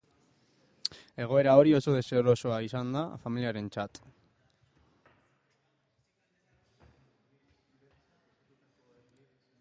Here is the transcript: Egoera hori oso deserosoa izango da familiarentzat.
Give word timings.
Egoera 1.25 1.51
hori 1.59 1.75
oso 1.79 1.93
deserosoa 1.97 2.57
izango 2.69 2.95
da 2.95 3.21
familiarentzat. 3.25 4.01